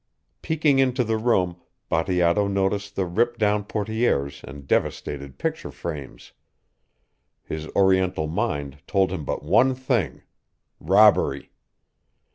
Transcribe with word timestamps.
Peeking 0.41 0.79
into 0.79 1.03
the 1.03 1.15
room 1.15 1.61
Bateato 1.87 2.47
noted 2.47 2.95
the 2.95 3.05
ripped 3.05 3.37
down 3.37 3.63
portières 3.63 4.43
and 4.43 4.67
devastated 4.67 5.37
picture 5.37 5.69
frames. 5.69 6.31
His 7.43 7.67
Oriental 7.75 8.25
mind 8.25 8.79
told 8.87 9.11
him 9.11 9.23
but 9.25 9.43
one 9.43 9.75
thing 9.75 10.23
robbery. 10.79 11.51